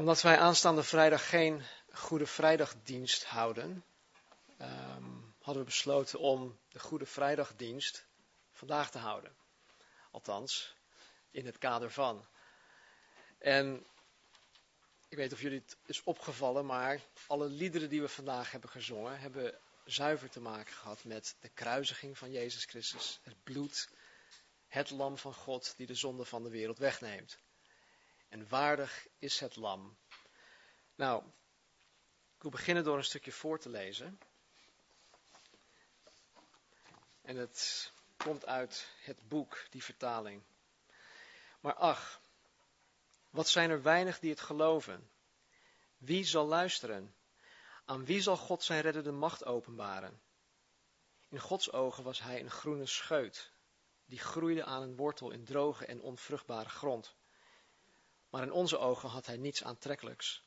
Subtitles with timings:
[0.00, 1.62] Omdat wij aanstaande vrijdag geen
[1.92, 3.84] Goede Vrijdagdienst houden,
[4.58, 5.04] ehm,
[5.38, 8.06] hadden we besloten om de Goede Vrijdagdienst
[8.52, 9.36] vandaag te houden.
[10.10, 10.76] Althans,
[11.30, 12.26] in het kader van.
[13.38, 13.86] En
[15.08, 19.20] ik weet of jullie het is opgevallen, maar alle liederen die we vandaag hebben gezongen,
[19.20, 23.88] hebben zuiver te maken gehad met de kruisiging van Jezus Christus, het bloed,
[24.66, 27.38] het lam van God die de zonde van de wereld wegneemt.
[28.30, 29.96] En waardig is het lam.
[30.94, 31.24] Nou,
[32.36, 34.18] ik wil beginnen door een stukje voor te lezen.
[37.22, 40.42] En het komt uit het boek, die vertaling.
[41.60, 42.20] Maar ach,
[43.30, 45.10] wat zijn er weinig die het geloven?
[45.98, 47.14] Wie zal luisteren?
[47.84, 50.20] Aan wie zal God zijn reddende macht openbaren?
[51.28, 53.52] In Gods ogen was hij een groene scheut,
[54.06, 57.18] die groeide aan een wortel in droge en onvruchtbare grond.
[58.30, 60.44] Maar in onze ogen had hij niets aantrekkelijks.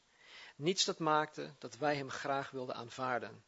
[0.56, 3.44] Niets dat maakte dat wij hem graag wilden aanvaarden.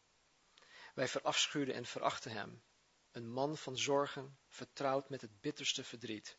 [0.94, 2.63] Wij verafschuwden en verachten hem.
[3.11, 6.38] Een man van zorgen, vertrouwd met het bitterste verdriet.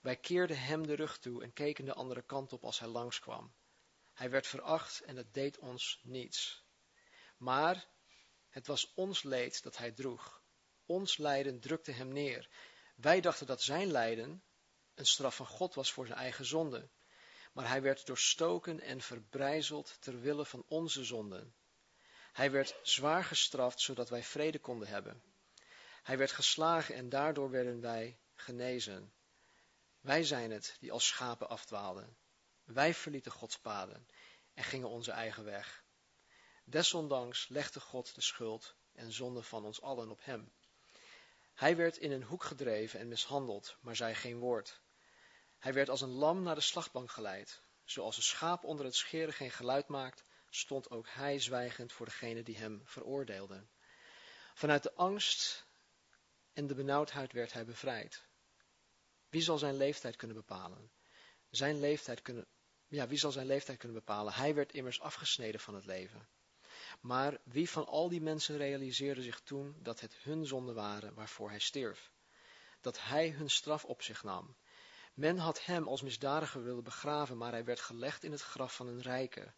[0.00, 3.54] Wij keerden hem de rug toe en keken de andere kant op als hij langskwam.
[4.12, 6.64] Hij werd veracht en het deed ons niets.
[7.36, 7.88] Maar
[8.48, 10.42] het was ons leed dat hij droeg.
[10.86, 12.48] Ons lijden drukte hem neer.
[12.96, 14.42] Wij dachten dat zijn lijden
[14.94, 16.90] een straf van God was voor zijn eigen zonde.
[17.52, 21.54] Maar hij werd doorstoken en verbrijzeld ter wille van onze zonden.
[22.32, 25.22] Hij werd zwaar gestraft, zodat wij vrede konden hebben.
[26.02, 29.12] Hij werd geslagen en daardoor werden wij genezen.
[30.00, 32.16] Wij zijn het die als schapen afdwaalden.
[32.64, 34.06] Wij verlieten Gods paden
[34.54, 35.84] en gingen onze eigen weg.
[36.64, 40.52] Desondanks legde God de schuld en zonde van ons allen op hem.
[41.54, 44.80] Hij werd in een hoek gedreven en mishandeld, maar zei geen woord.
[45.60, 47.62] Hij werd als een lam naar de slachtbank geleid.
[47.84, 52.42] Zoals een schaap onder het scheren geen geluid maakt, stond ook hij zwijgend voor degene
[52.42, 53.70] die hem veroordeelden.
[54.54, 55.66] Vanuit de angst
[56.52, 58.26] en de benauwdheid werd hij bevrijd.
[59.28, 60.90] Wie zal zijn leeftijd kunnen bepalen?
[61.50, 62.46] Zijn leeftijd kunnen,
[62.88, 64.32] ja, wie zal zijn leeftijd kunnen bepalen?
[64.32, 66.28] Hij werd immers afgesneden van het leven.
[67.00, 71.50] Maar wie van al die mensen realiseerde zich toen dat het hun zonden waren waarvoor
[71.50, 72.12] hij stierf?
[72.80, 74.56] Dat hij hun straf op zich nam.
[75.20, 78.86] Men had hem als misdadiger willen begraven, maar hij werd gelegd in het graf van
[78.86, 79.52] een rijke,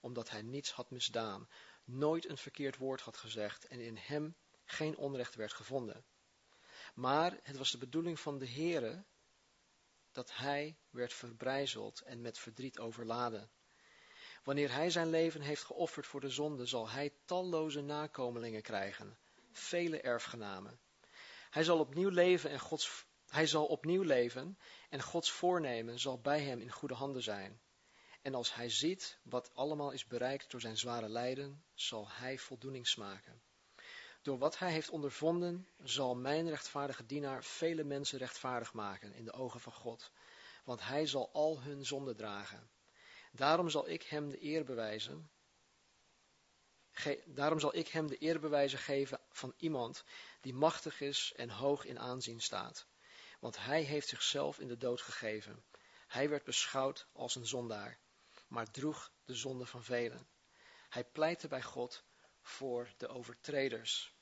[0.00, 1.48] omdat hij niets had misdaan,
[1.84, 6.04] nooit een verkeerd woord had gezegd en in hem geen onrecht werd gevonden.
[6.94, 9.04] Maar het was de bedoeling van de Heere
[10.12, 13.50] dat hij werd verbrijzeld en met verdriet overladen.
[14.42, 19.18] Wanneer hij zijn leven heeft geofferd voor de zonde, zal hij talloze nakomelingen krijgen,
[19.52, 20.78] vele erfgenamen.
[21.50, 24.58] Hij zal opnieuw leven en Gods, hij zal opnieuw leven
[24.88, 27.60] en Gods voornemen zal bij hem in goede handen zijn.
[28.22, 32.86] En als hij ziet wat allemaal is bereikt door zijn zware lijden, zal hij voldoening
[32.86, 33.42] smaken.
[34.22, 39.32] Door wat hij heeft ondervonden, zal mijn rechtvaardige dienaar vele mensen rechtvaardig maken in de
[39.32, 40.12] ogen van God,
[40.64, 42.70] want hij zal al hun zonde dragen.
[43.32, 45.30] Daarom zal ik hem de eer bewijzen.
[47.24, 50.04] daarom zal ik hem de eer bewijzen geven van iemand
[50.40, 52.86] die machtig is en hoog in aanzien staat.
[53.44, 55.64] Want hij heeft zichzelf in de dood gegeven.
[56.06, 57.98] Hij werd beschouwd als een zondaar,
[58.48, 60.28] maar droeg de zonde van velen.
[60.88, 62.04] Hij pleitte bij God
[62.42, 64.14] voor de overtreders.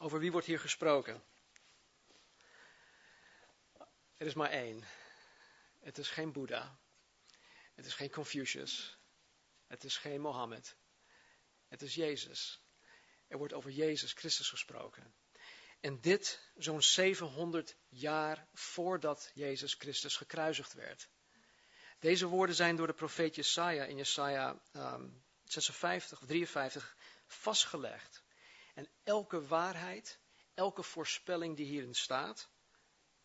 [0.00, 1.24] Over wie wordt hier gesproken?
[4.16, 4.84] Er is maar één.
[5.80, 6.78] Het is geen Boeddha.
[7.74, 8.98] Het is geen Confucius.
[9.66, 10.76] Het is geen Mohammed.
[11.68, 12.62] Het is Jezus.
[13.26, 15.14] Er wordt over Jezus Christus gesproken.
[15.82, 21.08] En dit zo'n 700 jaar voordat Jezus Christus gekruisigd werd.
[21.98, 28.22] Deze woorden zijn door de profeet Jesaja in Jesaja um, 56 of 53 vastgelegd.
[28.74, 30.18] En elke waarheid,
[30.54, 32.48] elke voorspelling die hierin staat,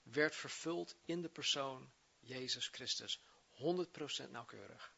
[0.03, 3.22] werd vervuld in de persoon Jezus Christus.
[4.28, 4.94] 100% nauwkeurig.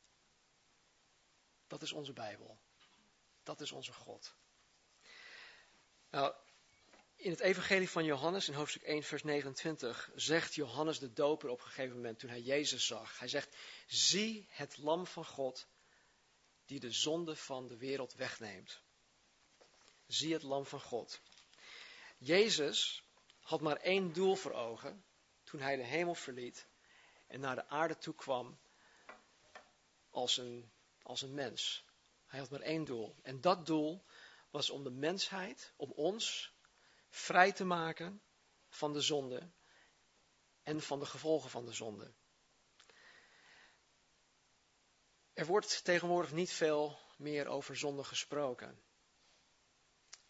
[1.68, 2.60] Dat is onze Bijbel.
[3.44, 4.36] Dat is onze God.
[6.10, 6.36] Nou,
[7.20, 11.60] in het Evangelie van Johannes, in hoofdstuk 1, vers 29, zegt Johannes de Doper op
[11.60, 13.20] een gegeven moment toen hij Jezus zag.
[13.20, 13.56] Hij zegt:
[13.88, 15.68] Zie het Lam van God
[16.66, 18.82] die de zonde van de wereld wegneemt.
[20.08, 21.22] Zie het lam van God.
[22.18, 23.04] Jezus
[23.40, 25.04] had maar één doel voor ogen
[25.44, 26.68] toen hij de hemel verliet
[27.28, 28.60] en naar de aarde toe kwam
[30.10, 31.84] als een, als een mens.
[32.26, 33.16] Hij had maar één doel.
[33.22, 34.04] En dat doel
[34.50, 36.54] was om de mensheid, om ons,
[37.10, 38.22] vrij te maken
[38.70, 39.50] van de zonde
[40.64, 42.14] en van de gevolgen van de zonde.
[45.34, 48.82] Er wordt tegenwoordig niet veel meer over zonde gesproken.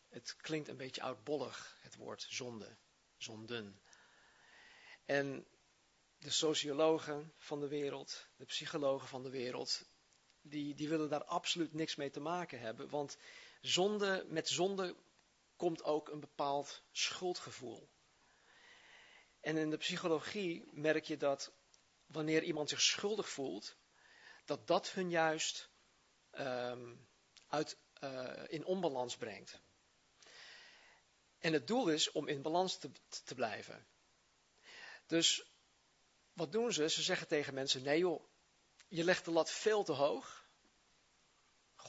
[0.10, 2.78] Het klinkt een beetje oudbollig, het woord zonde,
[3.18, 3.82] zonden.
[5.06, 5.48] En
[6.18, 9.86] de sociologen van de wereld, de psychologen van de wereld,
[10.42, 12.90] die, die willen daar absoluut niks mee te maken hebben.
[12.90, 13.18] Want
[13.62, 14.96] zonde, met zonde
[15.60, 17.90] komt ook een bepaald schuldgevoel.
[19.40, 21.52] En in de psychologie merk je dat
[22.06, 23.76] wanneer iemand zich schuldig voelt,
[24.46, 25.70] dat dat hun juist
[26.32, 26.96] ehm,
[27.48, 29.62] uit, uh, in onbalans brengt.
[31.40, 32.92] En het doel is om in balans te,
[33.24, 33.88] te blijven.
[35.06, 35.52] Dus
[36.34, 36.90] wat doen ze?
[36.90, 38.24] Ze zeggen tegen mensen: nee joh,
[38.88, 40.49] je legt de lat veel te hoog.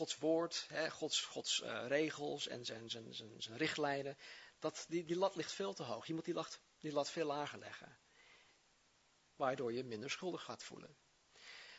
[0.00, 4.17] Gods woord, hè, Gods, Gods uh, regels en zijn, zijn, zijn, zijn richtlijnen,
[4.58, 6.06] dat, die, die lat ligt veel te hoog.
[6.06, 7.99] Je moet die lat, die lat veel lager leggen.
[9.37, 10.97] Waardoor je minder schuldig gaat voelen.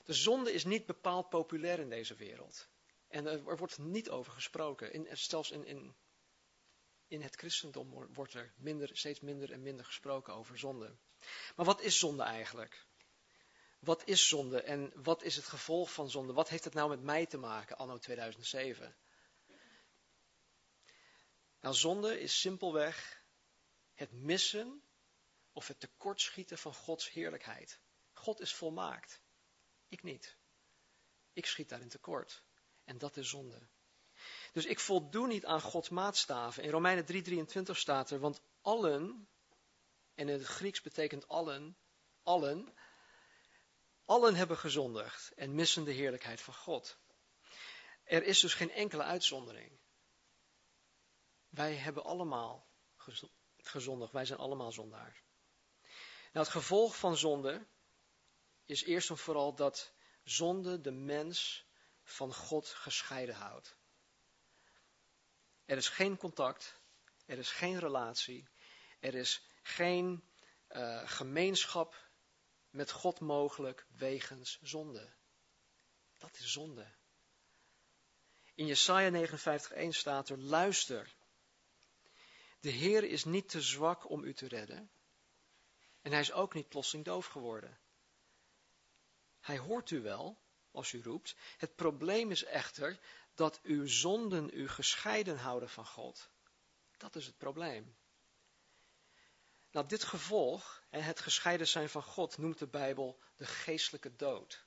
[0.04, 2.68] De zonde is niet bepaald populair in deze wereld.
[3.08, 4.94] En er wordt niet over gesproken.
[4.94, 5.96] In, zelfs in, in,
[7.08, 10.96] in het christendom wordt er minder, steeds minder en minder gesproken over zonde.
[11.56, 12.88] Maar wat is zonde eigenlijk?
[13.82, 16.34] Wat is zonde en wat is het gevolg van zonde?
[16.34, 18.96] Wat heeft het nou met mij te maken, anno 2007?
[21.60, 23.24] Nou, zonde is simpelweg
[23.94, 24.84] het missen
[25.52, 27.80] of het tekortschieten van Gods heerlijkheid.
[28.14, 29.22] God is volmaakt.
[29.88, 30.38] Ik niet.
[31.34, 32.44] Ik schiet daarin tekort.
[32.84, 33.68] En dat is zonde.
[34.52, 36.64] Dus ik voldoe niet aan Gods maatstaven.
[36.64, 39.28] In Romeinen 3:23 staat er, want allen,
[40.16, 41.78] en in het Grieks betekent allen,
[42.24, 42.74] allen,
[44.06, 46.98] allen hebben gezondigd en missen de heerlijkheid van God.
[48.04, 49.80] Er is dus geen enkele uitzondering.
[51.50, 52.68] Wij hebben allemaal
[53.58, 55.24] gezondigd, wij zijn allemaal zondaar.
[56.34, 57.68] Nou, het gevolg van zonde
[58.66, 59.94] is eerst en vooral dat
[60.24, 61.66] zonde de mens
[62.04, 63.76] van God gescheiden houdt.
[65.66, 66.80] Er is geen contact,
[67.26, 68.50] er is geen relatie,
[69.00, 70.24] er is geen
[70.70, 72.10] uh, gemeenschap
[72.72, 75.14] met God mogelijk wegens zonde.
[76.18, 76.88] Dat is zonde.
[78.56, 81.16] In Jesaja 59:1 staat er: Luister.
[82.60, 84.92] De Heer is niet te zwak om u te redden.
[86.02, 87.80] En hij is ook niet plotseling doof geworden.
[89.40, 90.42] Hij hoort u wel
[90.72, 91.36] als u roept.
[91.58, 93.00] Het probleem is echter
[93.36, 96.30] dat uw zonden u gescheiden houden van God.
[96.98, 97.96] Dat is het probleem.
[99.72, 104.66] Nou, dit gevolg, het gescheiden zijn van God, noemt de Bijbel de geestelijke dood.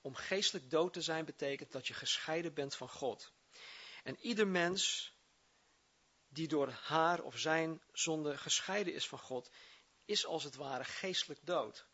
[0.00, 3.32] Om geestelijk dood te zijn betekent dat je gescheiden bent van God.
[4.02, 5.12] En ieder mens
[6.28, 9.50] die door haar of zijn zonde gescheiden is van God,
[10.04, 11.86] is als het ware geestelijk dood.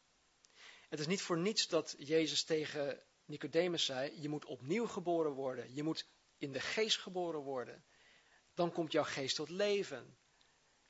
[0.88, 5.74] Het is niet voor niets dat Jezus tegen Nicodemus zei: Je moet opnieuw geboren worden.
[5.74, 6.06] Je moet
[6.38, 7.84] in de geest geboren worden.
[8.54, 10.18] Dan komt jouw geest tot leven.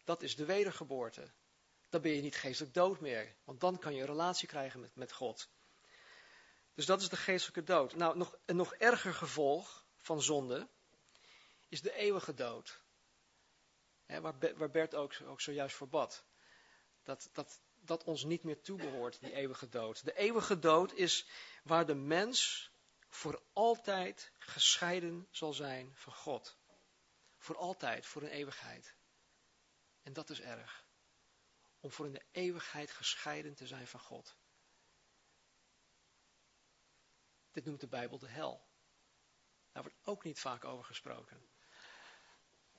[0.04, 1.32] Dat is de wedergeboorte.
[1.88, 3.34] Dan ben je niet geestelijk dood meer.
[3.44, 5.48] Want dan kan je een relatie krijgen met, met God.
[6.74, 7.94] Dus dat is de geestelijke dood.
[7.94, 10.68] Nou, nog, een nog erger gevolg van zonde
[11.68, 12.80] is de eeuwige dood.
[14.06, 16.24] waar, Bert ook, ook zojuist voor bad.
[17.02, 20.04] Dat, dat, dat ons niet meer toebehoort, die eeuwige dood.
[20.04, 21.26] De eeuwige dood is
[21.62, 22.70] waar de mens
[23.08, 26.56] voor altijd gescheiden zal zijn van God.
[27.38, 28.94] Voor altijd, voor een eeuwigheid.
[30.04, 30.84] En dat is erg.
[31.80, 34.36] Om voor in de eeuwigheid gescheiden te zijn van God.
[37.52, 38.66] Dit noemt de Bijbel de hel.
[39.72, 41.48] Daar wordt ook niet vaak over gesproken.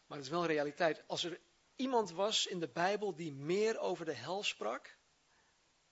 [0.08, 1.08] Maar het is wel een realiteit.
[1.08, 1.40] Als er
[1.76, 4.98] iemand was in de Bijbel die meer over de hel sprak,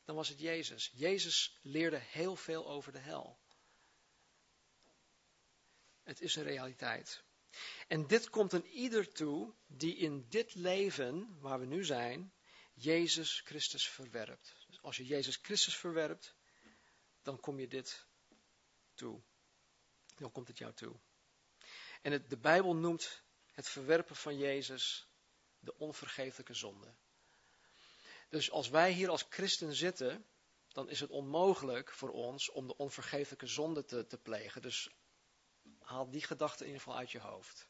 [0.05, 0.91] dan was het Jezus.
[0.93, 3.39] Jezus leerde heel veel over de hel.
[6.03, 7.23] Het is een realiteit.
[7.87, 12.33] En dit komt een ieder toe die in dit leven, waar we nu zijn,
[12.73, 14.55] Jezus Christus verwerpt.
[14.67, 16.35] Dus als je Jezus Christus verwerpt,
[17.21, 18.05] dan kom je dit
[18.93, 19.21] toe.
[20.15, 20.99] Dan komt het jou toe.
[22.01, 25.07] En de Bijbel noemt het verwerpen van Jezus
[25.59, 26.93] de onvergeeflijke zonde.
[28.29, 30.25] Dus als wij hier als christen zitten,
[30.67, 34.61] dan is het onmogelijk voor ons om de onvergeeflijke zonde te, te plegen.
[34.61, 34.89] Dus
[35.83, 37.67] haal die gedachte in ieder geval uit je hoofd.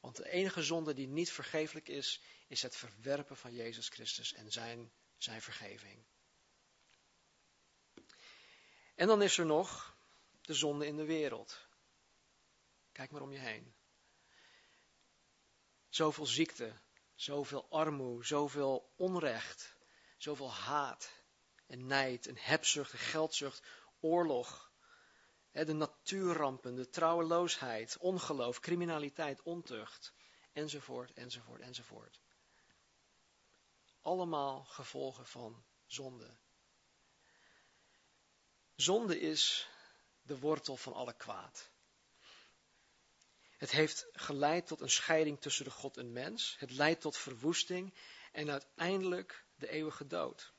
[0.00, 4.52] Want de enige zonde die niet vergeeflijk is, is het verwerpen van Jezus Christus en
[4.52, 6.04] zijn, zijn vergeving.
[8.94, 9.96] En dan is er nog
[10.40, 11.66] de zonde in de wereld.
[12.92, 13.74] Kijk maar om je heen.
[15.88, 16.72] Zoveel ziekte,
[17.14, 19.76] zoveel armoede, zoveel onrecht,
[20.16, 21.12] zoveel haat
[21.66, 23.62] en nijd en hebzucht en geldzucht,
[24.00, 24.67] oorlog,
[25.64, 30.12] de natuurrampen, de trouweloosheid, ongeloof, criminaliteit, ontucht,
[30.52, 32.20] enzovoort, enzovoort, enzovoort.
[34.00, 36.36] Allemaal gevolgen van zonde.
[38.74, 39.68] Zonde is
[40.22, 41.70] de wortel van alle kwaad.
[43.56, 46.56] Het heeft geleid tot een scheiding tussen de God en mens.
[46.58, 47.94] Het leidt tot verwoesting
[48.32, 50.52] en uiteindelijk de eeuwige dood.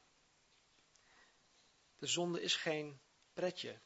[1.98, 3.02] De zonde is geen
[3.34, 3.82] pretje.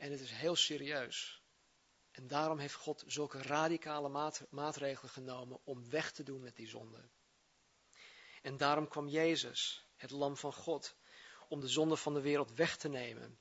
[0.00, 1.42] En het is heel serieus.
[2.10, 4.08] En daarom heeft God zulke radicale
[4.50, 7.08] maatregelen genomen om weg te doen met die zonde.
[8.42, 10.96] En daarom kwam Jezus, het lam van God,
[11.48, 13.38] om de zonde van de wereld weg te nemen.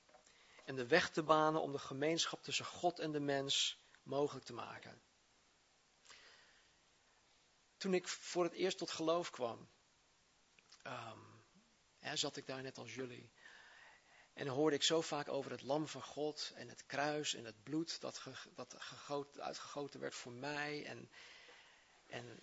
[0.66, 4.54] En de weg te banen om de gemeenschap tussen God en de mens mogelijk te
[4.54, 5.02] maken.
[7.78, 9.70] Toen ik voor het eerst tot geloof kwam,
[10.84, 11.44] um,
[12.14, 13.32] zat ik daar net als jullie.
[14.40, 17.46] En dan hoorde ik zo vaak over het lam van God en het kruis en
[17.46, 18.18] het bloed dat,
[18.78, 20.86] gegoten, uitgegoten werd voor mij.
[20.86, 21.10] En,
[22.08, 22.40] en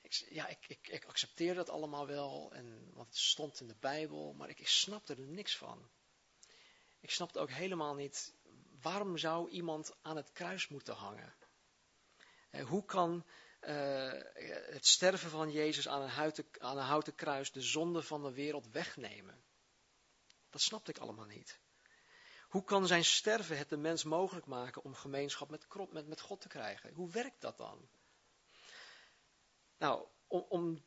[0.00, 3.76] ik, ja, ik, ik, ik accepteerde dat allemaal wel, en, want het stond in de
[3.80, 5.88] Bijbel, maar ik, snapte er niks van.
[7.00, 8.34] Ik snapte ook helemaal niet,
[8.80, 11.34] waarom zou iemand aan het kruis moeten hangen?
[12.50, 13.26] Eh, hoe kan
[13.60, 14.12] uh,
[14.70, 18.32] het sterven van Jezus aan een, houten, aan een houten kruis de zonde van de
[18.32, 19.48] wereld wegnemen?
[20.50, 21.60] Dat snapte ik allemaal niet.
[22.48, 26.40] Hoe kan zijn sterven het de mens mogelijk maken om gemeenschap met, met, met God
[26.40, 26.94] te krijgen?
[26.94, 27.88] Hoe werkt dat dan?
[29.78, 30.84] Nou, om, om,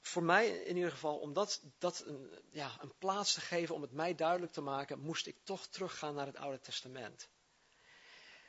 [0.00, 3.82] voor mij in ieder geval, om dat, dat een, ja, een plaats te geven, om
[3.82, 7.28] het mij duidelijk te maken, moest ik toch teruggaan naar het Oude Testament.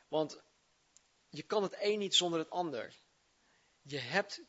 [0.08, 0.42] Want
[1.30, 2.96] je kan het een niet zonder het ander.
[3.82, 4.42] Je hebt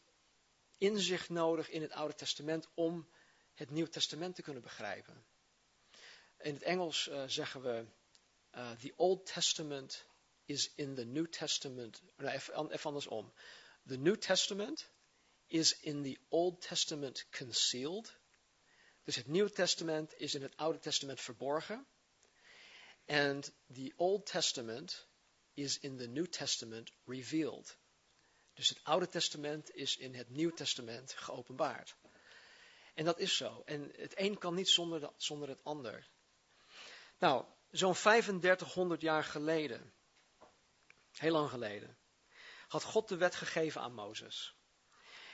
[0.78, 3.08] inzicht nodig in het Oude Testament om
[3.54, 5.26] het Nieuw Testament te kunnen begrijpen.
[6.38, 7.86] In het Engels uh, zeggen we:
[8.54, 10.04] uh, The Old Testament
[10.44, 12.02] is in the New Testament.
[12.16, 13.32] Nou, even, andersom.
[13.86, 14.90] The New Testament
[15.46, 18.18] is in the Old Testament concealed.
[19.04, 21.86] Dus het Nieuwe Testament is in het Oude Testament verborgen.
[23.06, 25.06] And the Old Testament
[25.54, 27.76] is in the New Testament revealed.
[28.54, 31.96] Dus het Oude Testament is in het Nieuwe Testament geopenbaard.
[32.94, 33.62] En dat is zo.
[33.64, 36.08] En het een kan niet zonder, zonder het ander.
[37.18, 39.94] Nou, zo'n 3500 jaar geleden,
[41.12, 41.98] heel lang geleden,
[42.68, 44.56] had God de wet gegeven aan Mozes.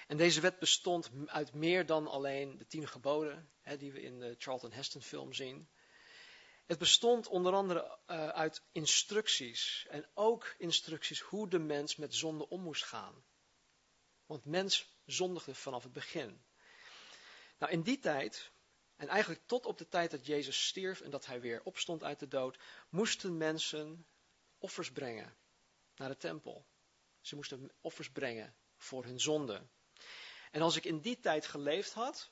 [0.07, 4.21] En deze wet bestond uit meer dan alleen de tien geboden, hè, die we in
[4.21, 5.69] de Charlton Heston film zien.
[6.67, 12.49] Het bestond onder andere uh, uit instructies en ook instructies hoe de mens met zonde
[12.49, 13.25] om moest gaan.
[14.27, 16.45] Want mens zondigde vanaf het begin.
[17.59, 18.53] Nou, in die tijd,
[18.97, 22.19] en eigenlijk tot op de tijd dat Jezus stierf en dat hij weer opstond uit
[22.19, 22.59] de dood,
[22.89, 24.07] moesten mensen
[24.59, 25.37] offers brengen
[25.97, 26.67] naar de tempel.
[27.21, 29.67] Ze moesten offers brengen voor hun zonde.
[30.51, 32.31] En als ik in die tijd geleefd had,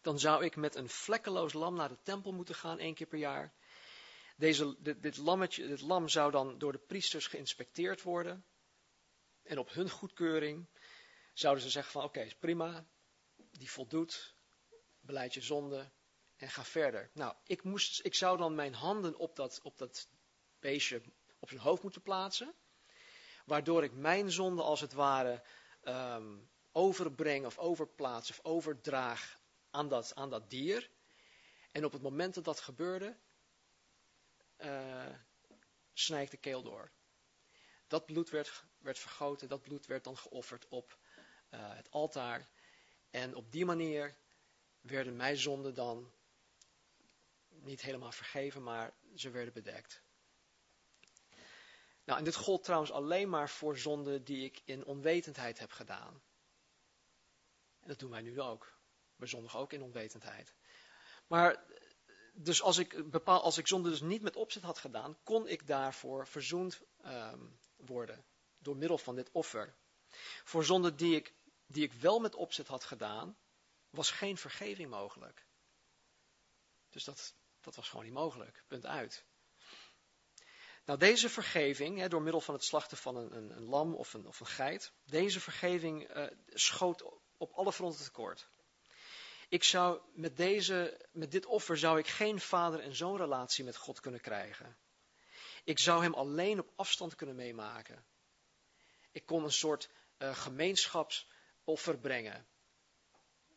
[0.00, 3.18] dan zou ik met een vlekkeloos lam naar de tempel moeten gaan, één keer per
[3.18, 3.54] jaar.
[4.36, 8.44] Deze, dit, lammetje, dit lam zou dan door de priesters geïnspecteerd worden.
[9.42, 10.68] En op hun goedkeuring
[11.32, 12.86] zouden ze zeggen van oké, okay, prima,
[13.50, 14.33] die voldoet,
[15.06, 15.90] beleid je zonde
[16.36, 17.10] en ga verder.
[17.12, 20.08] Nou, ik, moest, ik zou dan mijn handen op dat, op dat
[20.58, 21.02] beestje
[21.38, 22.54] op zijn hoofd moeten plaatsen.
[23.44, 25.42] Waardoor ik mijn zonde als het ware
[25.82, 30.90] um, overbreng of overplaats of overdraag aan dat, aan dat dier.
[31.72, 33.16] En op het moment dat dat gebeurde,
[34.58, 35.14] uh,
[35.92, 36.90] snij ik de keel door.
[37.86, 40.98] Dat bloed werd, werd vergoten, dat bloed werd dan geofferd op
[41.50, 42.48] uh, het altaar.
[43.10, 44.16] En op die manier
[44.84, 46.12] werden mijn zonden dan
[47.48, 50.02] niet helemaal vergeven, maar ze werden bedekt.
[52.04, 56.22] Nou, en dit gold trouwens alleen maar voor zonden die ik in onwetendheid heb gedaan.
[57.80, 58.72] En dat doen wij nu ook.
[59.16, 60.54] We zondigen ook in onwetendheid.
[61.26, 61.64] Maar
[62.32, 65.66] dus als ik, bepaal, als ik zonde dus niet met opzet had gedaan, kon ik
[65.66, 68.24] daarvoor verzoend um, worden.
[68.58, 69.74] Door middel van dit offer.
[70.44, 71.34] Voor zonde die ik,
[71.66, 73.36] die ik wel met opzet had gedaan,
[73.94, 75.46] was geen vergeving mogelijk.
[76.90, 78.64] Dus dat, dat was gewoon niet mogelijk.
[78.66, 79.24] Punt uit.
[80.84, 84.14] Nou, deze vergeving, hè, door middel van het slachten van een, een, een lam of
[84.14, 87.02] een, of een geit, deze vergeving uh, schoot
[87.36, 88.48] op alle fronten tekort.
[89.48, 94.00] Ik zou met, deze, met dit offer zou ik geen vader- en zoonrelatie met God
[94.00, 94.76] kunnen krijgen.
[95.64, 98.04] Ik zou hem alleen op afstand kunnen meemaken.
[99.12, 102.46] Ik kon een soort uh, gemeenschapsoffer brengen.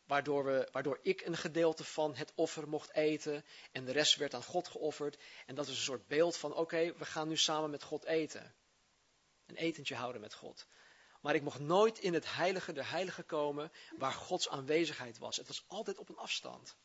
[0.07, 4.33] Waardoor, we, waardoor ik een gedeelte van het offer mocht eten en de rest werd
[4.33, 5.17] aan God geofferd.
[5.45, 8.55] En dat is een soort beeld van, oké, we gaan nu samen met God eten.
[9.45, 10.65] Een etentje houden met God.
[11.21, 15.37] Maar ik mocht nooit in het heilige der heiligen komen waar Gods aanwezigheid was.
[15.37, 16.75] Het was altijd op een afstand.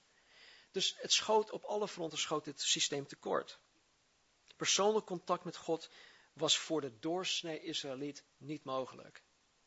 [0.71, 3.59] Dus het schoot op alle fronten schoot dit systeem tekort.
[4.57, 5.89] Persoonlijk contact met God
[6.33, 9.23] was voor de doorsnee Israëliet niet mogelijk.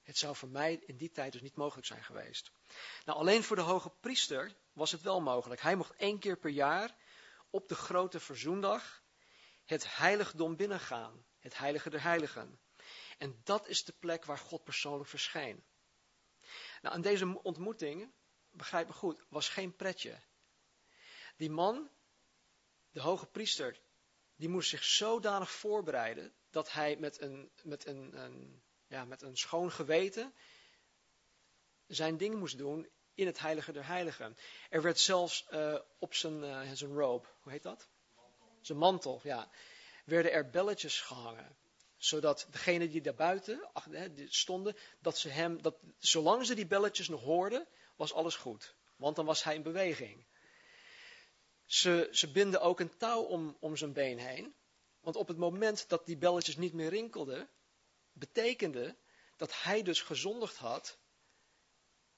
[0.05, 2.51] Het zou voor mij in die tijd dus niet mogelijk zijn geweest.
[3.05, 5.62] Nou, alleen voor de hoge priester was het wel mogelijk.
[5.62, 6.95] Hij mocht één keer per jaar
[7.50, 9.03] op de grote verzoendag
[9.65, 11.25] het heiligdom binnengaan.
[11.39, 12.59] Het heilige der heiligen.
[13.17, 15.63] En dat is de plek waar God persoonlijk verscheen.
[16.81, 18.13] Nou, aan deze ontmoeting,
[18.50, 20.21] begrijp me goed, was geen pretje.
[21.38, 21.89] Die man,
[22.91, 23.81] de hoge priester,
[24.35, 29.38] die moest zich zodanig voorbereiden dat hij met een, met een, een ja, met een
[29.38, 30.34] schoon geweten
[31.88, 34.38] zijn ding moest doen in het heilige der heiligen.
[34.70, 37.89] Er werd zelfs uh, op zijn, uh, zijn robe, hoe heet dat?
[38.62, 39.50] Zijn mantel, ja.
[40.06, 41.58] Werden er belletjes gehangen.
[41.98, 43.70] Zodat degene die daar buiten
[44.27, 48.75] stonden, dat ze hem, dat, zolang ze die belletjes nog hoorden, was alles goed.
[48.96, 50.25] Want dan was hij in beweging.
[51.65, 54.56] Ze, ze binden ook een touw om, om zijn been heen.
[55.00, 57.50] Want op het moment dat die belletjes niet meer rinkelden,
[58.15, 58.95] betekende
[59.36, 60.98] dat hij dus gezondigd had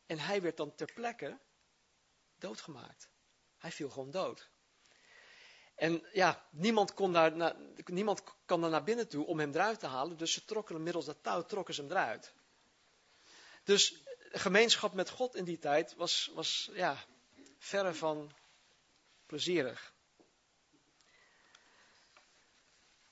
[0.06, 1.39] en hij werd dan ter plekke
[2.36, 3.10] doodgemaakt.
[3.58, 4.50] Hij viel gewoon dood.
[5.75, 9.88] En ja, niemand, kon daar, niemand kan daar naar binnen toe om hem eruit te
[9.88, 12.34] halen, dus ze trokken hem middels dat touw trokken ze hem eruit.
[13.63, 17.06] Dus gemeenschap met God in die tijd was, was ja,
[17.58, 18.32] verre van
[19.25, 19.94] plezierig.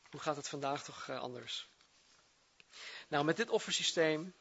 [0.10, 1.70] Hoe gaat het vandaag toch eh, anders?
[3.08, 4.34] Nou, met dit offersysteem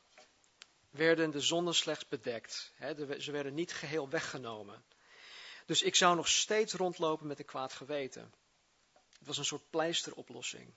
[0.90, 2.72] werden de zonden slechts bedekt.
[3.18, 4.84] ze werden niet geheel weggenomen.
[5.66, 8.32] Dus ik zou nog steeds rondlopen met een kwaad geweten.
[9.18, 10.74] Het was een soort pleisteroplossing.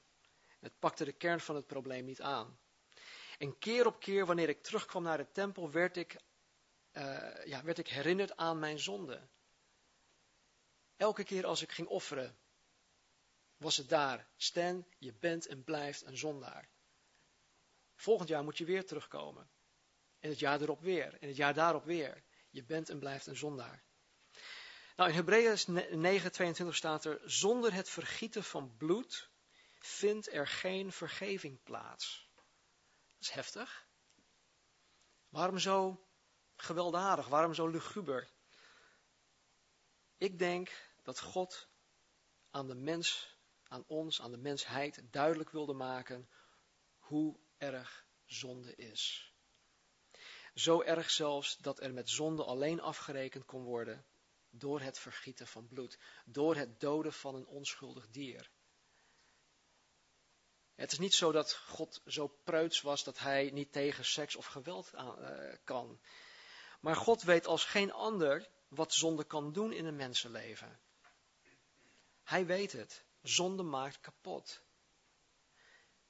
[0.60, 2.60] Het pakte de kern van het probleem niet aan.
[3.38, 6.16] En keer op keer, wanneer ik terugkwam naar de tempel, werd ik,
[6.94, 9.28] uh, ja, werd ik herinnerd aan mijn zonde.
[10.96, 12.38] Elke keer als ik ging offeren,
[13.58, 14.28] was het daar.
[14.38, 16.70] Stan, je bent en blijft een zondaar.
[17.98, 19.50] Volgend jaar moet je weer terugkomen.
[20.20, 21.18] En het jaar erop weer.
[21.20, 22.24] En het jaar daarop weer.
[22.50, 23.84] Je bent en blijft een zondaar.
[24.96, 25.58] Nou, in Hebreeën
[26.64, 29.30] 9:22 staat er: Zonder het vergieten van bloed
[29.80, 32.30] vindt er geen vergeving plaats.
[32.36, 33.88] Dat is heftig.
[35.30, 36.08] Waarom zo
[36.56, 37.28] gewelddadig?
[37.28, 38.30] Waarom zo luguber?
[40.18, 40.72] Ik denk
[41.04, 41.68] dat God
[42.50, 46.30] aan de mens, aan ons, aan de mensheid duidelijk wilde maken
[46.98, 49.34] hoe erg zonde is.
[50.54, 54.06] Zo erg zelfs dat er met zonde alleen afgerekend kon worden
[54.50, 58.50] door het vergieten van bloed, door het doden van een onschuldig dier.
[60.76, 64.46] Het is niet zo dat God zo preuts was dat hij niet tegen seks of
[64.46, 66.00] geweld uh, kan.
[66.80, 70.80] Maar God weet als geen ander wat zonde kan doen in een mensenleven.
[72.24, 73.06] Hij weet het.
[73.22, 74.62] Zonde maakt kapot.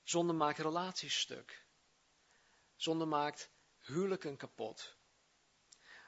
[0.07, 1.65] Zonde maakt relaties stuk.
[2.75, 4.97] Zonde maakt huwelijken kapot.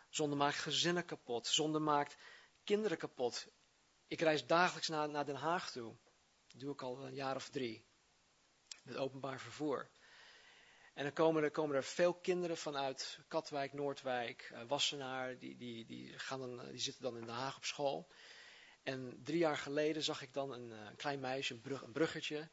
[0.09, 1.47] Zonde maakt gezinnen kapot.
[1.47, 2.17] Zonde maakt
[2.63, 3.47] kinderen kapot.
[4.07, 5.97] Ik reis dagelijks naar, naar Den Haag toe.
[6.47, 7.85] Dat doe ik al een jaar of drie.
[8.83, 9.89] Met openbaar vervoer.
[10.93, 15.37] En dan komen er, komen er veel kinderen vanuit Katwijk, Noordwijk, uh, Wassenaar.
[15.37, 18.11] Die, die, die, gaan dan, die zitten dan in Den Haag op school.
[18.83, 22.49] En drie jaar geleden zag ik dan een, eh, klein meisje, brug, een bruggetje.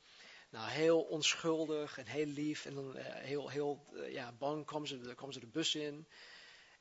[0.51, 2.67] Nou, heel onschuldig en heel lief.
[2.67, 6.09] En dan uh, heel, heel uh, ja, bang kwam ze, kwam ze de bus in.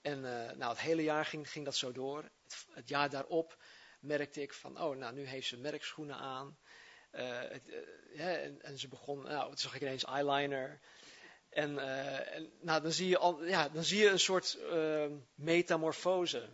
[0.01, 0.21] En
[0.57, 2.29] nou, het hele jaar ging, ging dat zo door.
[2.73, 3.57] Het, jaar daarop
[3.99, 6.57] merkte ik van, oh, nou, nu heeft ze merkschoenen aan.
[7.11, 7.63] Het,
[8.61, 10.79] en, ze begon, nou, toen zag ik ineens eyeliner.
[11.49, 11.79] En,
[12.31, 14.57] en nou, dan, zie je al, ja, dan zie je een soort
[15.35, 16.49] metamorfose.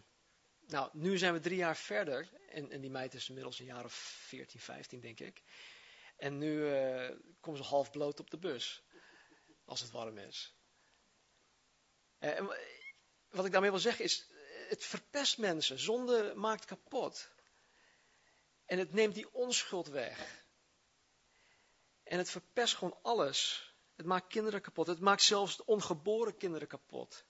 [0.72, 2.30] Nou, nu zijn we drie jaar verder.
[2.50, 5.44] En, en die meid is inmiddels een jaar of 14, 15, denk ik.
[6.22, 8.84] En nu uh, komen ze half bloot op de bus.
[9.66, 10.56] Als het warm is.
[12.20, 12.58] En
[13.30, 14.28] wat ik daarmee wil zeggen is,
[14.70, 15.80] het verpest mensen.
[15.80, 17.30] Zonde maakt kapot.
[18.66, 20.46] En het neemt die onschuld weg.
[22.04, 23.72] En het verpest gewoon alles.
[23.96, 24.88] Het maakt kinderen kapot.
[24.88, 27.26] Het maakt zelfs ongeboren kinderen kapot.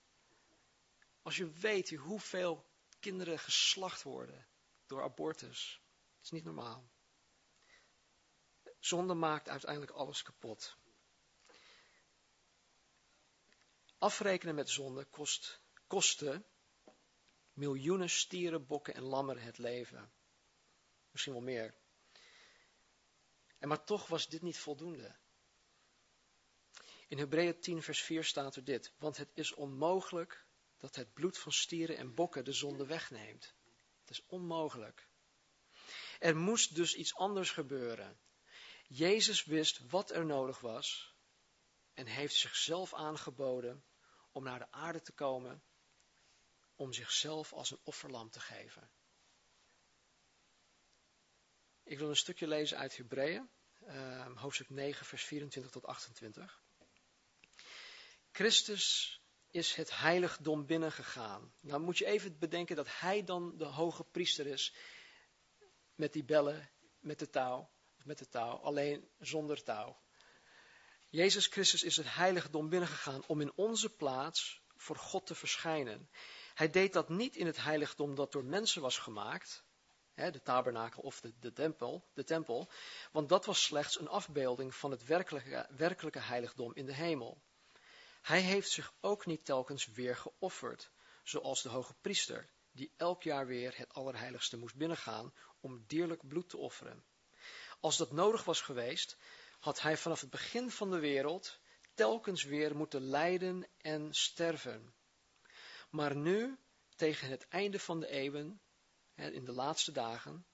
[1.22, 2.66] Als je weet hoeveel
[3.00, 4.48] kinderen geslacht worden
[4.86, 5.82] door abortus.
[6.16, 6.90] Het is niet normaal.
[8.82, 10.78] Zonde maakt uiteindelijk alles kapot.
[13.98, 16.46] Afrekenen met zonde kost, kostte
[17.54, 20.12] miljoenen stieren, bokken en lammeren het leven.
[21.12, 21.76] Misschien wel meer.
[23.58, 25.16] En maar toch was dit niet voldoende.
[27.08, 30.46] In Hebreeën 10, vers 4 staat er dit: Want het is onmogelijk
[30.78, 33.54] dat het bloed van stieren en bokken de zonde wegneemt.
[34.00, 35.08] Het is onmogelijk.
[36.20, 38.20] Er moest dus iets anders gebeuren.
[38.94, 41.16] Jezus wist wat er nodig was
[41.94, 43.84] en heeft zichzelf aangeboden
[44.32, 45.64] om naar de aarde te komen,
[46.76, 48.92] om zichzelf als een offerlam te geven.
[51.84, 53.50] Ik wil een stukje lezen uit Hebreeën,
[53.82, 56.64] uh, hoofdstuk 9, vers 24 tot 28.
[58.32, 61.54] Christus is het heiligdom binnengegaan.
[61.62, 64.76] Nou moet je even bedenken dat hij dan de hoge priester is
[65.96, 67.72] met die bellen, met de touw,
[68.06, 69.98] met de touw, alleen zonder touw.
[71.10, 76.10] Jezus Christus is het heiligdom binnengegaan om in onze plaats voor God te verschijnen.
[76.54, 79.64] Hij deed dat niet in het heiligdom dat door mensen was gemaakt,
[80.16, 82.72] de tabernakel of de, de, tempel, de tempel,
[83.12, 87.42] want dat was slechts een afbeelding van het werkelijke, werkelijke heiligdom in de hemel.
[88.22, 90.92] Hij heeft zich ook niet telkens weer geofferd,
[91.24, 96.50] zoals de hoge priester, die elk jaar weer het Allerheiligste moest binnengaan om dierlijk bloed
[96.50, 97.04] te offeren.
[97.82, 99.18] Als dat nodig was geweest,
[99.60, 101.60] had hij vanaf het begin van de wereld
[101.94, 104.94] telkens weer moeten lijden en sterven.
[105.90, 106.58] Maar nu,
[106.96, 108.62] tegen het einde van de eeuwen,
[109.16, 110.46] in de laatste dagen,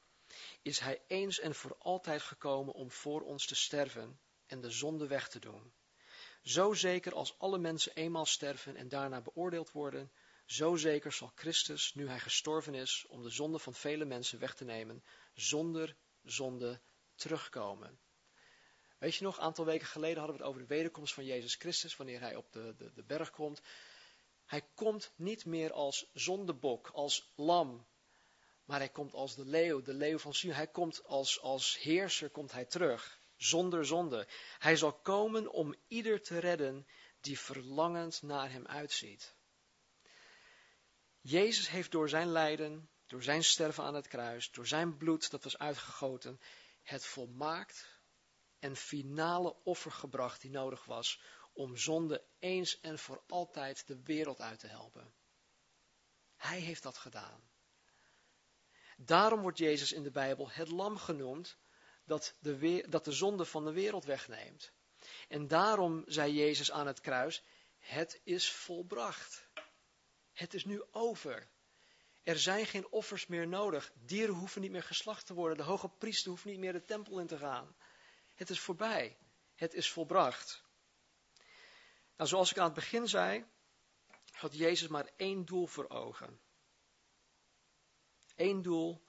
[0.61, 5.07] is hij eens en voor altijd gekomen om voor ons te sterven en de zonde
[5.07, 5.73] weg te doen.
[6.43, 10.11] Zo zeker als alle mensen eenmaal sterven en daarna beoordeeld worden,
[10.45, 14.55] zo zeker zal Christus, nu hij gestorven is, om de zonde van vele mensen weg
[14.55, 16.81] te nemen, zonder zonde
[17.17, 17.99] terugkomen.
[18.97, 21.55] Weet je nog, een aantal weken geleden hadden we het over de wederkomst van Jezus
[21.55, 23.61] Christus, wanneer hij op de, de, de berg komt.
[24.45, 27.87] Hij komt niet meer als zondebok, als lam,
[28.65, 30.53] maar hij komt als de leeuw, de leeuw van Sion.
[30.53, 34.27] Hij komt als, als heerser, komt hij terug, zonder zonde.
[34.57, 36.87] Hij zal komen om ieder te redden
[37.21, 39.35] die verlangend naar hem uitziet.
[41.21, 45.43] Jezus heeft door zijn lijden, door zijn sterven aan het kruis, door zijn bloed dat
[45.43, 46.39] was uitgegoten,
[46.89, 47.99] het volmaakt
[48.59, 51.21] en finale offer gebracht die nodig was
[51.53, 55.13] om zonde eens en voor altijd de wereld uit te helpen.
[56.35, 57.49] Hij heeft dat gedaan.
[58.97, 61.57] Daarom wordt Jezus in de Bijbel het lam genoemd
[62.05, 64.71] dat de, dat de zonde van de wereld wegneemt.
[65.27, 67.43] En daarom zei Jezus aan het kruis,
[67.77, 69.49] het is volbracht.
[70.33, 71.49] Het is nu over.
[72.27, 73.91] Er zijn geen offers meer nodig.
[73.93, 75.57] Dieren hoeven niet meer geslacht te worden.
[75.57, 77.75] De hoge priester hoeft niet meer de tempel in te gaan.
[78.35, 79.17] Het is voorbij.
[79.55, 80.63] Het is volbracht.
[82.15, 83.45] Nou, zoals ik aan het begin zei,
[84.31, 86.39] had Jezus maar één doel voor ogen.
[88.35, 89.03] Eén doel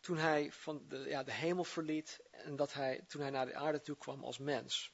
[0.00, 3.54] toen hij van de, ja, de hemel verliet en dat hij, toen hij naar de
[3.54, 4.92] aarde toe kwam als mens.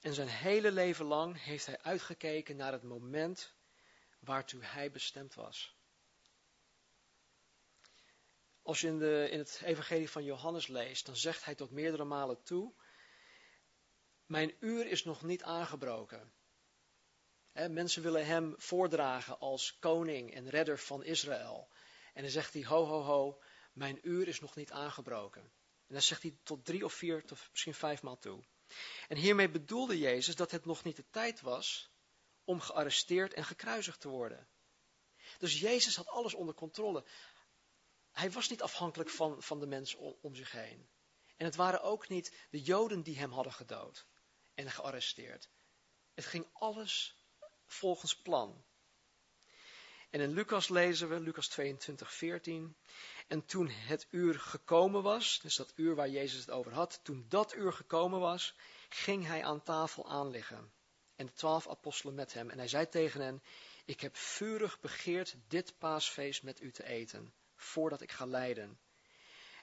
[0.00, 3.54] En zijn hele leven lang heeft hij uitgekeken naar het moment
[4.18, 5.78] waartoe hij bestemd was.
[8.62, 12.04] Als je in, de, in het evangelie van Johannes leest, dan zegt hij tot meerdere
[12.04, 12.74] malen toe,
[14.26, 16.32] mijn uur is nog niet aangebroken.
[17.52, 21.68] mensen willen hem voordragen als koning en redder van Israël.
[22.14, 23.42] En dan zegt hij, ho, ho, ho,
[23.72, 25.42] mijn uur is nog niet aangebroken.
[25.86, 28.44] En dan zegt hij tot drie of vier, tot misschien vijf maal toe.
[29.08, 31.90] En hiermee bedoelde Jezus dat het nog niet de tijd was
[32.44, 34.48] om gearresteerd en gekruisigd te worden.
[35.38, 37.04] Dus Jezus had alles onder controle.
[38.12, 40.88] Hij was niet afhankelijk van, van de mensen om, zich heen.
[41.36, 44.06] En het waren ook niet de Joden die hem hadden gedood
[44.54, 45.48] en gearresteerd.
[46.14, 47.16] Het ging alles
[47.66, 48.64] volgens plan.
[50.10, 52.76] En in Lucas lezen we, Lucas 22, 14.
[53.28, 57.26] En toen het uur gekomen was, dus dat uur waar Jezus het over had, toen
[57.28, 58.54] dat uur gekomen was,
[58.88, 60.72] ging hij aan tafel aanliggen.
[61.16, 62.50] En de twaalf apostelen met hem.
[62.50, 63.42] En hij zei tegen hen,
[63.84, 68.78] ik heb vurig begeerd dit paasfeest met u te eten voordat ik ga lijden.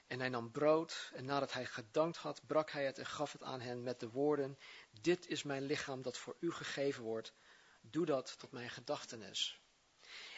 [0.06, 3.42] En hij nam brood en nadat hij gedankt had, brak hij het en gaf het
[3.42, 4.58] aan hen met de woorden,
[5.00, 7.32] dit is mijn lichaam dat voor u gegeven wordt,
[7.80, 9.60] doe dat tot mijn gedachtenis.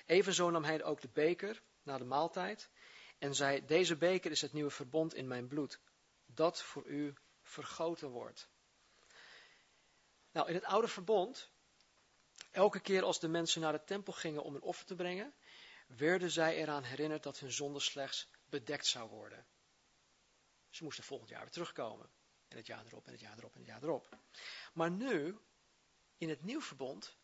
[0.07, 2.71] Evenzo nam hij ook de beker na de maaltijd
[3.19, 5.81] en zei, deze beker is het nieuwe verbond in mijn bloed,
[6.27, 8.49] dat voor u vergoten wordt.
[10.33, 11.51] Nou, in het oude verbond,
[12.51, 15.35] elke keer als de mensen naar de tempel gingen om een offer te brengen,
[15.97, 19.47] werden zij eraan herinnerd dat hun zonde slechts bedekt zou worden.
[20.69, 22.11] Ze moesten volgend jaar weer terugkomen.
[22.49, 24.19] En het jaar erop, en het jaar erop, en het jaar erop.
[24.73, 25.39] Maar nu,
[26.19, 27.17] in het nieuw verbond,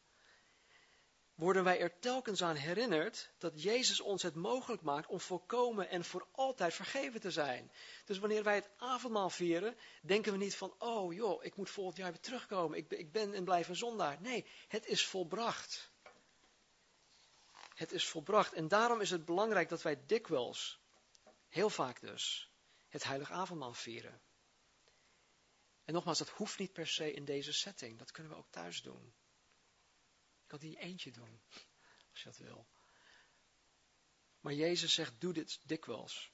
[1.35, 6.05] worden wij er telkens aan herinnerd dat Jezus ons het mogelijk maakt om volkomen en
[6.05, 7.71] voor altijd vergeven te zijn.
[8.05, 11.97] Dus wanneer wij het avondmaal vieren, denken we niet van, oh joh, ik moet volgend
[11.97, 14.21] jaar weer terugkomen, ik ik ben en blijf een zondaar.
[14.21, 15.91] Nee, het is volbracht.
[17.77, 18.53] Het is volbracht.
[18.53, 20.81] En daarom is het belangrijk dat wij dikwijls,
[21.49, 22.51] heel vaak dus,
[22.89, 24.21] het heilig avondmaal vieren.
[25.85, 27.99] En nogmaals, dat hoeft niet per se in deze setting.
[27.99, 29.15] Dat kunnen we ook thuis doen.
[30.43, 31.41] Ik kan die eentje doen,
[32.11, 32.67] als je dat wil.
[34.41, 36.33] Maar Jezus zegt, doe dit dikwijls.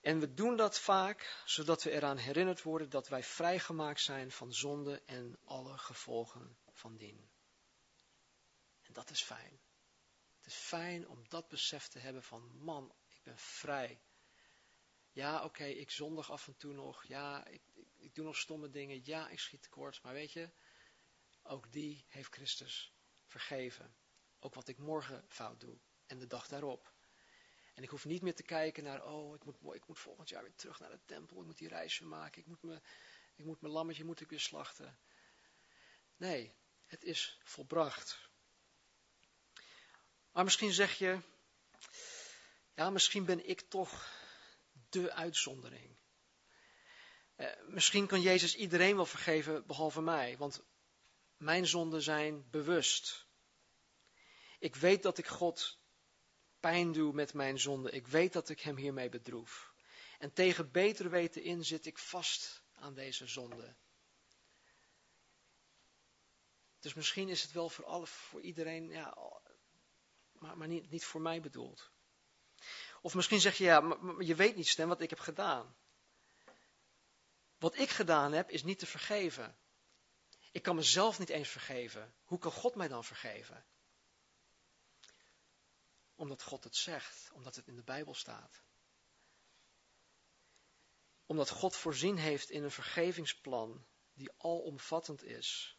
[0.00, 4.52] En we doen dat vaak, zodat we eraan herinnerd worden dat wij vrijgemaakt zijn van
[4.52, 7.30] zonde en alle gevolgen van dien.
[8.82, 9.60] En dat is fijn.
[10.50, 14.00] Fijn om dat besef te hebben van, man, ik ben vrij.
[15.12, 17.04] Ja, oké, ik zondig af en toe nog.
[17.04, 19.00] Ja, ik, ik, ik doe nog stomme dingen.
[19.04, 20.02] Ja, ik schiet tekort.
[20.02, 20.50] Maar weet je,
[21.42, 22.94] ook die heeft Christus
[23.26, 23.94] vergeven.
[24.38, 26.94] Ook wat ik morgen fout doe en de dag daarop.
[27.74, 30.42] En ik hoef niet meer te kijken naar, oh, ik moet, ik moet volgend jaar
[30.42, 31.40] weer terug naar de tempel.
[31.40, 32.40] Ik moet die reis maken.
[32.40, 32.80] Ik moet, me,
[33.34, 34.98] ik moet mijn lammetje moet ik weer slachten.
[36.16, 36.54] Nee,
[36.86, 38.29] het is volbracht.
[40.32, 41.20] Maar misschien zeg je,
[42.74, 44.08] ja, misschien ben ik toch
[44.88, 45.98] de uitzondering.
[47.36, 50.62] Eh, misschien kan Jezus iedereen wel vergeven, behalve mij, want
[51.36, 53.26] mijn zonden zijn bewust.
[54.58, 55.78] Ik weet dat ik God
[56.60, 57.90] pijn doe met mijn zonde.
[57.90, 59.72] Ik weet dat ik Hem hiermee bedroef.
[60.18, 63.74] En tegen beter weten in zit ik vast aan deze zonde.
[66.80, 69.16] Dus misschien is het wel voor, alle, voor iedereen, ja,
[70.40, 71.90] maar, maar niet, niet voor mij bedoeld.
[73.00, 75.76] Of misschien zeg je, ja, maar je weet niet, Stem, wat ik heb gedaan.
[77.58, 79.58] Wat ik gedaan heb, is niet te vergeven.
[80.52, 82.14] Ik kan mezelf niet eens vergeven.
[82.24, 83.66] Hoe kan God mij dan vergeven?
[86.14, 88.62] Omdat God het zegt, omdat het in de Bijbel staat.
[91.26, 95.78] Omdat God voorzien heeft in een vergevingsplan die alomvattend is.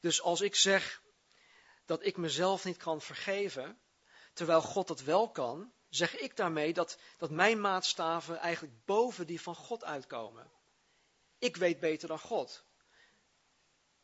[0.00, 1.02] Dus als ik zeg
[1.92, 3.78] dat ik mezelf niet kan vergeven,
[4.32, 9.40] terwijl God dat wel kan, zeg ik daarmee dat, dat mijn maatstaven eigenlijk boven die
[9.40, 10.50] van God uitkomen.
[11.38, 12.64] Ik weet beter dan God.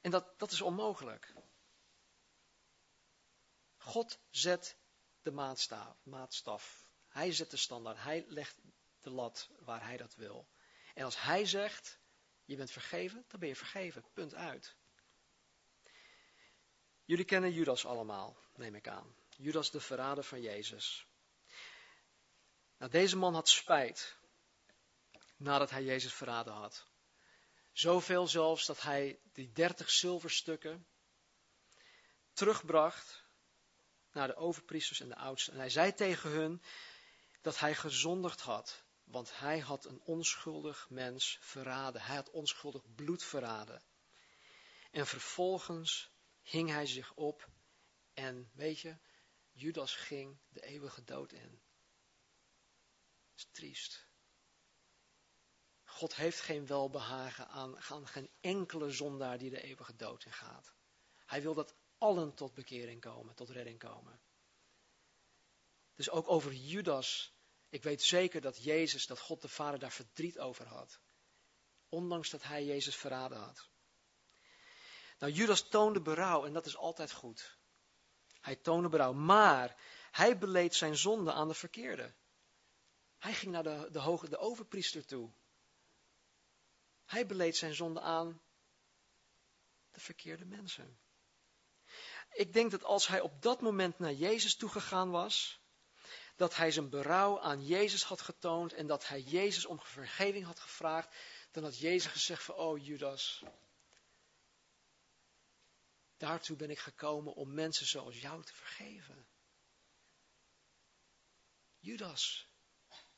[0.00, 1.34] En dat, dat is onmogelijk.
[3.76, 4.76] God zet
[5.22, 6.86] de maatstaf, maatstaf.
[7.08, 8.02] Hij zet de standaard.
[8.02, 8.56] Hij legt
[9.00, 10.48] de lat waar hij dat wil.
[10.94, 11.98] En als hij zegt,
[12.44, 14.04] je bent vergeven, dan ben je vergeven.
[14.12, 14.76] Punt uit.
[17.08, 19.14] Jullie kennen Judas allemaal, neem ik aan.
[19.36, 21.06] Judas de verrader van Jezus.
[22.78, 24.16] Nou, deze man had spijt
[25.36, 26.86] nadat hij Jezus verraden had.
[27.72, 30.86] Zoveel zelfs dat hij die dertig zilverstukken
[32.32, 33.24] terugbracht
[34.12, 35.52] naar de overpriesters en de oudsten.
[35.52, 36.62] En hij zei tegen hun
[37.40, 42.00] dat hij gezondigd had, want hij had een onschuldig mens verraden.
[42.00, 43.82] Hij had onschuldig bloed verraden.
[44.90, 46.16] En vervolgens
[46.50, 47.48] hing hij zich op
[48.14, 48.96] en weet je,
[49.52, 51.50] Judas ging de eeuwige dood in.
[53.30, 54.06] Dat is triest.
[55.84, 60.74] God heeft geen welbehagen aan, aan geen enkele zondaar die de eeuwige dood in gaat.
[61.26, 64.20] Hij wil dat allen tot bekering komen, tot redding komen.
[65.94, 67.32] Dus ook over Judas,
[67.68, 71.00] ik weet zeker dat Jezus, dat God de Vader daar verdriet over had.
[71.88, 73.68] Ondanks dat hij Jezus verraden had.
[75.18, 77.58] Nou, Judas toonde berouw en dat is altijd goed.
[78.40, 79.76] Hij toonde berouw, maar
[80.10, 82.14] hij beleed zijn zonde aan de verkeerde.
[83.18, 85.32] Hij ging naar de, de, hoge, de overpriester toe.
[87.04, 88.42] Hij beleed zijn zonde aan
[89.90, 90.98] de verkeerde mensen.
[92.30, 95.60] Ik denk dat als hij op dat moment naar Jezus toegegaan was,
[96.36, 100.60] dat hij zijn berouw aan Jezus had getoond en dat hij Jezus om vergeving had
[100.60, 101.14] gevraagd,
[101.50, 103.42] dan had Jezus gezegd van, oh Judas,
[106.18, 109.28] daartoe ben ik gekomen om mensen zoals jou te vergeven.
[111.78, 112.48] Judas,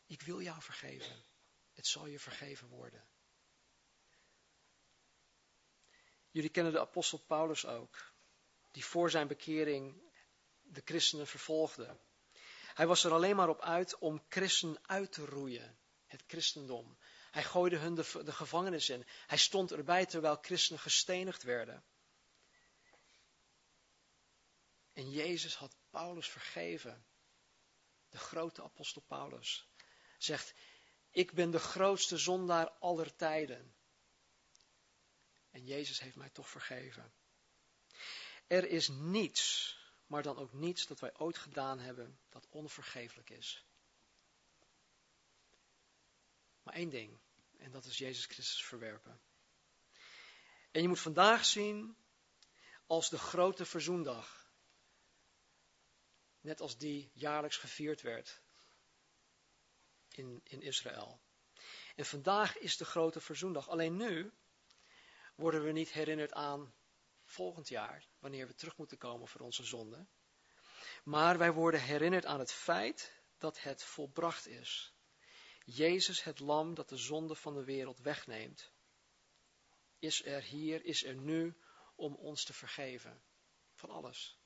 [0.06, 1.24] ik wil jou vergeven.
[1.72, 3.08] Het zal je vergeven worden.
[6.30, 8.12] Jullie kennen de apostel Paulus ook,
[8.70, 10.12] die voor zijn bekering
[10.60, 12.00] de christenen vervolgde.
[12.74, 16.98] Hij was er alleen maar op uit om christenen uit te roeien, het christendom.
[17.30, 19.06] Hij gooide hun de, de gevangenis in.
[19.26, 21.84] Hij stond erbij terwijl christenen gestenigd werden.
[25.00, 27.04] En Jezus had Paulus vergeven.
[28.08, 29.68] De grote apostel Paulus
[30.18, 30.54] zegt,
[31.10, 33.74] ik ben de grootste zondaar aller tijden.
[35.50, 37.12] En Jezus heeft mij toch vergeven.
[38.46, 39.74] Er is niets
[40.06, 43.64] maar dan ook niets dat wij ooit gedaan hebben dat onvergeeflijk is.
[46.62, 47.18] Maar één ding,
[47.56, 49.20] en dat is Jezus Christus verwerpen.
[50.70, 51.96] En je moet vandaag zien
[52.86, 54.39] als de grote verzoendag.
[56.40, 58.42] Net als die jaarlijks gevierd werd
[60.08, 61.20] in, in Israël.
[61.96, 63.68] En vandaag is de grote verzoendag.
[63.68, 64.32] Alleen nu
[65.34, 66.74] worden we niet herinnerd aan
[67.24, 70.06] volgend jaar, wanneer we terug moeten komen voor onze zonde.
[71.04, 74.94] Maar wij worden herinnerd aan het feit dat het volbracht is.
[75.64, 78.72] Jezus, het lam dat de zonde van de wereld wegneemt,
[79.98, 81.56] is er hier, is er nu
[81.94, 83.22] om ons te vergeven.
[83.74, 84.39] Van alles.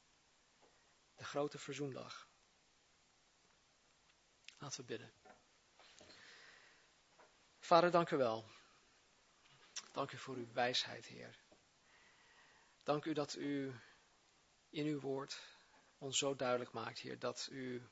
[1.15, 2.29] De grote verzoendag.
[4.59, 5.13] Laten we bidden.
[7.59, 8.51] Vader, dank u wel.
[9.93, 11.39] Dank u voor uw wijsheid, Heer.
[12.83, 13.81] Dank u dat u
[14.69, 15.41] in uw woord
[15.99, 17.89] ons zo duidelijk maakt, Heer, dat u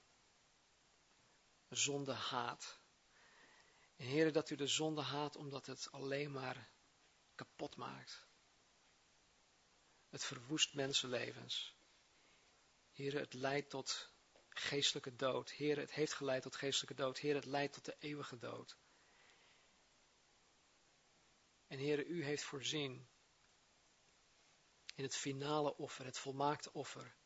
[1.68, 2.80] zonde haat.
[3.96, 6.70] En Heer, dat u de zonde haat omdat het alleen maar
[7.34, 8.26] kapot maakt.
[10.08, 11.76] Het verwoest mensenlevens.
[12.92, 14.12] Heer, het leidt tot
[14.48, 15.50] geestelijke dood.
[15.50, 17.18] Heer, het heeft geleid tot geestelijke dood.
[17.18, 18.78] Heer, het leidt tot de eeuwige dood.
[21.66, 23.08] En Heer, u heeft voorzien
[24.94, 27.16] in het finale offer, het volmaakte offer.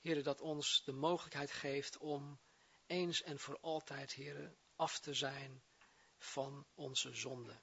[0.00, 2.40] Heer, dat ons de mogelijkheid geeft om
[2.86, 5.62] eens en voor altijd, Heer, af te zijn
[6.18, 7.60] van onze zonde.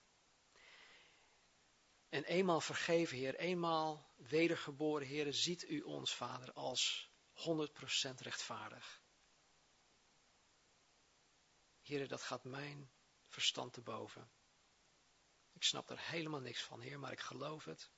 [2.14, 9.02] En eenmaal vergeven, Heer, eenmaal wedergeboren, Heer, ziet u ons, Vader, als 100% rechtvaardig.
[11.82, 12.92] Heer, dat gaat mijn
[13.28, 14.32] verstand te boven.
[15.54, 17.92] Ik snap er helemaal niks van, Heer, maar ik geloof het.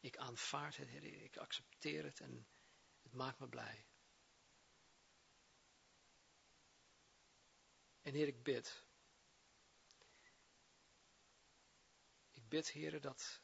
[0.00, 2.48] Ik aanvaard het, Heer, ik accepteer het en
[3.02, 3.86] het maakt me blij.
[8.02, 8.87] En Heer, ik bid.
[12.48, 13.42] Bid, Heer, dat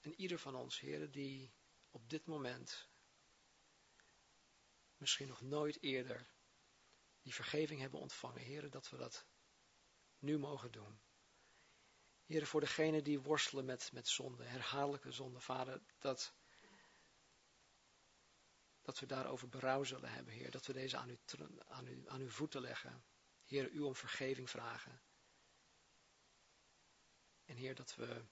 [0.00, 1.52] en ieder van ons, Heer, die
[1.90, 2.88] op dit moment
[4.96, 6.26] misschien nog nooit eerder
[7.22, 9.26] die vergeving hebben ontvangen, Heer, dat we dat
[10.18, 11.00] nu mogen doen.
[12.24, 16.34] Heer, voor degenen die worstelen met, met zonde, herhaaldelijke zonde, Vader, dat,
[18.82, 20.50] dat we daarover berouw zullen hebben, Heer.
[20.50, 21.18] Dat we deze aan, u,
[21.66, 23.04] aan, u, aan uw voeten leggen.
[23.44, 25.02] Heer, u om vergeving vragen.
[27.52, 28.24] En Heer, dat we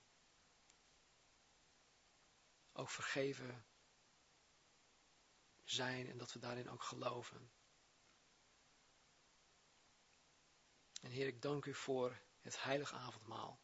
[2.72, 3.64] ook vergeven
[5.64, 7.52] zijn en dat we daarin ook geloven.
[11.00, 13.60] En Heer, ik dank u voor het heilige avondmaal.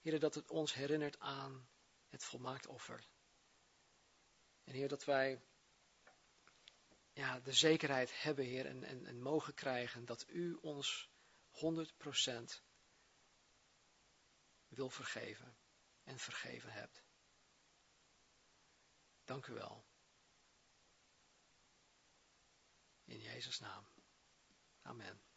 [0.00, 1.68] Heer, dat het ons herinnert aan
[2.08, 3.08] het volmaakt offer.
[4.64, 5.42] En Heer, dat wij
[7.12, 11.10] ja, de zekerheid hebben, Heer, en, en, en mogen krijgen dat U ons
[11.50, 12.69] 100%
[14.70, 15.58] wil vergeven
[16.02, 17.02] en vergeven hebt.
[19.24, 19.86] Dank u wel.
[23.04, 23.86] In Jezus' naam.
[24.82, 25.29] Amen.